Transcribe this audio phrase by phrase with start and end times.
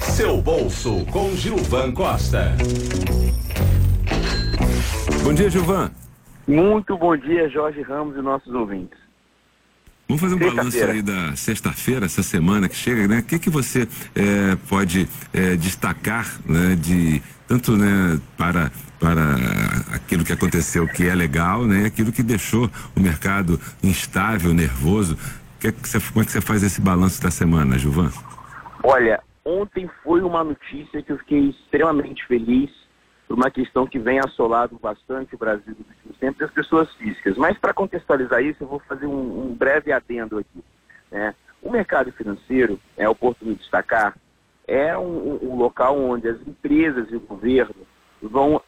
[0.00, 2.56] Seu bolso com Gilvan Costa.
[5.22, 5.90] Bom dia, Gilvan.
[6.46, 8.98] Muito bom dia, Jorge Ramos e nossos ouvintes.
[10.08, 13.18] Vamos fazer um balanço aí da sexta-feira, essa semana que chega, né?
[13.20, 19.36] O que, que você é, pode é, destacar, né, de tanto né, para, para
[19.92, 21.86] aquilo que aconteceu que é legal, né?
[21.86, 25.16] Aquilo que deixou o mercado instável, nervoso.
[25.60, 28.10] Que é que você, como é que você faz esse balanço da semana, Gilvan?
[28.84, 32.70] Olha, ontem foi uma notícia que eu fiquei extremamente feliz
[33.28, 37.36] por uma questão que vem assolado bastante o Brasil nos últimos tempos, as pessoas físicas.
[37.36, 40.64] Mas para contextualizar isso, eu vou fazer um, um breve adendo aqui.
[41.10, 41.34] Né?
[41.62, 44.16] O mercado financeiro, é oportuno destacar,
[44.66, 47.86] é um, um, local onde as empresas e o governo
[48.20, 48.60] vão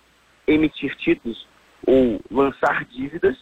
[0.47, 1.47] emitir títulos
[1.87, 3.37] ou lançar dívidas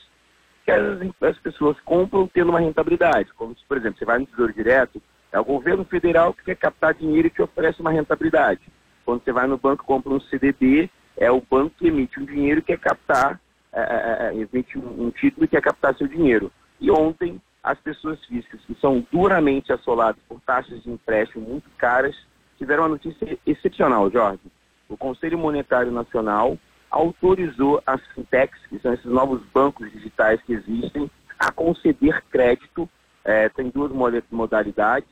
[0.65, 3.33] que as, as pessoas compram tendo uma rentabilidade.
[3.35, 5.03] Como por exemplo, você vai no Tesouro Direto,
[5.33, 8.61] é o governo federal que quer captar dinheiro e te oferece uma rentabilidade.
[9.05, 12.61] Quando você vai no banco compra um CDB, é o banco que emite um dinheiro
[12.61, 13.41] e quer captar,
[13.73, 16.53] é, é, é, é emite um, um, título e quer captar seu dinheiro.
[16.81, 22.15] E ontem, as pessoas físicas que são duramente assoladas por taxas de empréstimo muito caras,
[22.59, 24.43] tiveram uma notícia excepcional, Jorge.
[24.89, 26.59] O Conselho Monetário Nacional
[26.91, 32.89] autorizou as fintechs, que são esses novos bancos digitais que existem, a conceder crédito,
[33.25, 33.91] é, tem duas
[34.31, 35.09] modalidades,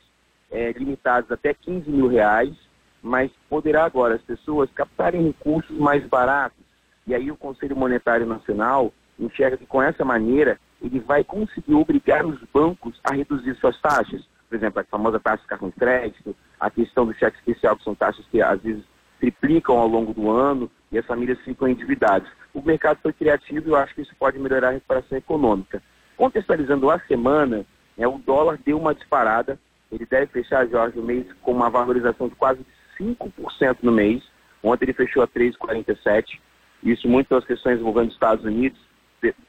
[0.51, 2.53] é, limitadas até 15 mil reais,
[3.01, 6.59] mas poderá agora as pessoas captarem recursos mais baratos.
[7.07, 12.25] E aí o Conselho Monetário Nacional enxerga que com essa maneira ele vai conseguir obrigar
[12.25, 14.23] os bancos a reduzir suas taxas.
[14.49, 17.83] Por exemplo, a famosa taxa de cartão de crédito, a questão do cheque especial, que
[17.83, 18.83] são taxas que às vezes
[19.19, 22.27] triplicam ao longo do ano e as famílias ficam endividadas.
[22.53, 25.81] O mercado foi criativo e eu acho que isso pode melhorar a recuperação econômica.
[26.17, 27.65] Contextualizando a semana,
[27.97, 29.57] né, o dólar deu uma disparada,
[29.91, 32.65] ele deve fechar, Jorge, o mês com uma valorização de quase
[32.99, 34.23] 5% no mês.
[34.63, 36.39] Ontem ele fechou a 3,47%.
[36.83, 38.79] Isso muito pelas questões envolvendo os Estados Unidos,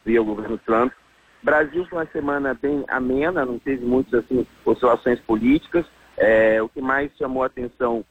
[0.05, 0.93] via o governo Trump.
[1.43, 5.85] Brasil foi uma semana bem amena, não teve muitas assim, oscilações políticas.
[6.17, 8.05] É, o que mais chamou a atenção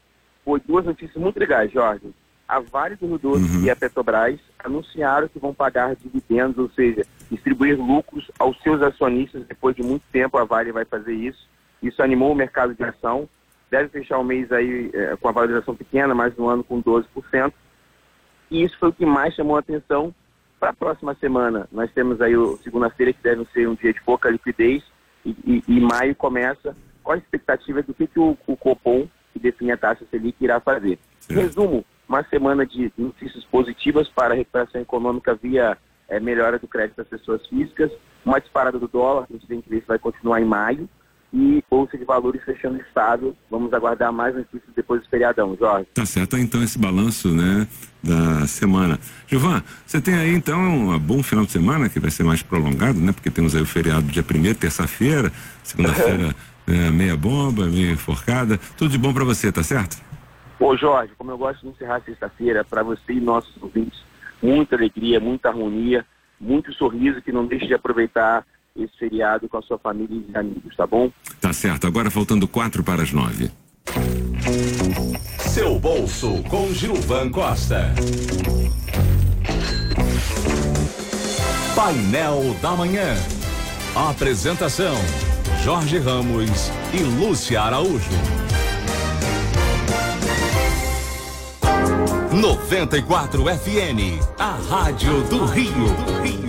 [0.44, 2.14] foi duas notícias muito legais, Jorge.
[2.48, 3.64] A Vale do Rio Doce uhum.
[3.64, 9.46] e a Petrobras anunciaram que vão pagar dividendos, ou seja, distribuir lucros aos seus acionistas.
[9.48, 11.48] Depois de muito tempo, a Vale vai fazer isso.
[11.82, 13.28] Isso animou o mercado de ação
[13.72, 17.54] deve fechar o mês aí é, com a valorização pequena, mas no ano com 12%.
[18.52, 20.14] E isso foi o que mais chamou a atenção
[20.60, 21.68] para a próxima semana.
[21.72, 24.84] Nós temos aí o segunda-feira que deve ser um dia de pouca liquidez
[25.26, 29.40] e, e, e maio começa com a expectativa do que, que o, o Copom, que
[29.40, 31.00] define a taxa Selic, irá fazer.
[31.30, 35.78] Em resumo, uma semana de notícias positivas para a recuperação econômica via
[36.10, 37.90] é, melhora do crédito das pessoas físicas,
[38.26, 40.90] uma disparada do dólar, a gente tem que ver se vai continuar em maio,
[41.34, 43.36] e Bolsa de Valores fechando estável.
[43.50, 45.88] Vamos aguardar mais notícias depois do feriadão, Jorge.
[45.94, 47.68] Tá certo, então esse balanço, né,
[48.04, 49.00] da semana.
[49.28, 53.00] Gilvan, você tem aí então um bom final de semana que vai ser mais prolongado,
[53.00, 53.12] né?
[53.12, 55.32] Porque temos aí o feriado dia primeiro, terça-feira,
[55.64, 56.36] segunda-feira
[56.68, 58.60] é, meia bomba, meia enforcada.
[58.78, 60.02] Tudo de bom para você, tá certo?
[60.60, 64.00] Ô Jorge, como eu gosto de encerrar sexta-feira, para você e nossos ouvintes,
[64.42, 66.06] muita alegria, muita harmonia,
[66.40, 68.46] muito sorriso, que não deixe de aproveitar
[68.76, 71.12] esse feriado com a sua família e amigos, tá bom?
[71.40, 71.88] Tá certo.
[71.88, 73.52] Agora faltando quatro para as nove.
[75.40, 77.94] Seu bolso com Gilvan Costa.
[81.76, 83.16] Painel da Manhã.
[83.96, 84.96] Apresentação:
[85.64, 88.12] Jorge Ramos e Lúcia Araújo.
[92.32, 95.74] 94 FN, a Rádio do Rio.
[95.74, 96.41] Do Rio.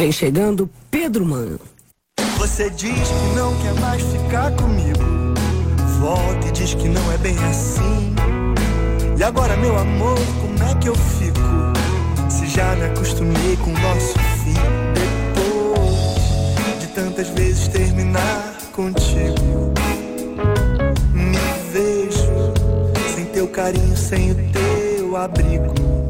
[0.00, 1.60] Vem chegando Pedro Mano.
[2.38, 4.98] Você diz que não quer mais ficar comigo.
[6.00, 8.14] Volta e diz que não é bem assim.
[9.18, 11.38] E agora, meu amor, como é que eu fico?
[12.30, 14.54] Se já me acostumei com o nosso fim.
[14.94, 19.74] Depois de tantas vezes terminar contigo,
[21.12, 21.36] me
[21.74, 22.54] vejo
[23.14, 26.09] sem teu carinho, sem o teu abrigo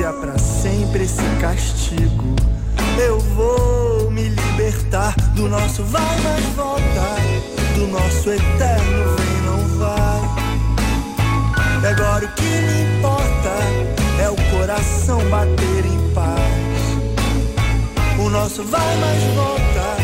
[0.00, 2.34] é para sempre esse castigo.
[2.98, 7.16] Eu vou me libertar do nosso vai, mas volta,
[7.74, 10.20] do nosso eterno vem, não vai.
[11.82, 13.50] E agora o que me importa
[14.22, 16.72] é o coração bater em paz.
[18.18, 19.96] O nosso vai, mas volta,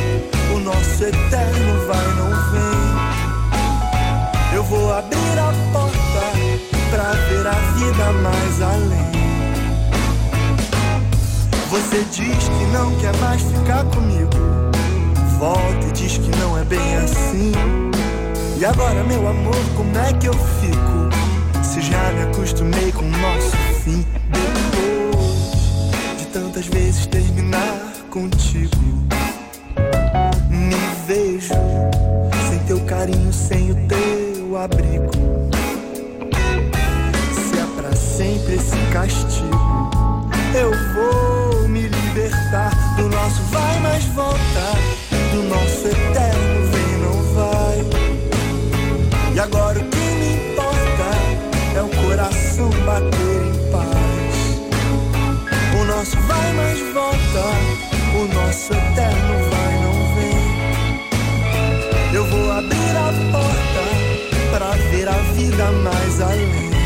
[0.54, 2.88] o nosso eterno vai, não vem.
[4.54, 5.47] Eu vou abrir a
[11.88, 14.28] Você diz que não quer mais ficar comigo.
[15.38, 17.52] volta e diz que não é bem assim.
[18.58, 21.64] E agora, meu amor, como é que eu fico?
[21.64, 24.04] Se já me acostumei com o nosso fim.
[24.30, 28.76] Depois de tantas vezes terminar contigo,
[30.50, 30.76] me
[31.06, 31.54] vejo
[32.50, 35.10] sem teu carinho, sem o teu abrigo.
[37.32, 39.90] Se é pra sempre esse castigo,
[40.54, 41.27] eu vou
[56.08, 57.44] Nosso vai mais volta,
[58.16, 60.40] o nosso eterno vai não vem.
[62.14, 63.84] Eu vou abrir a porta
[64.50, 66.77] para ver a vida mais além.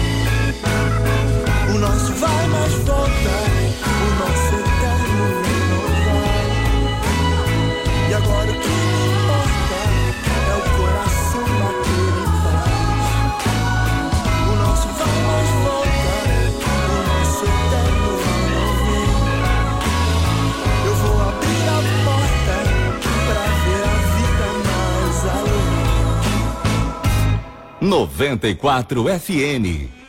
[27.92, 30.01] 94 FM.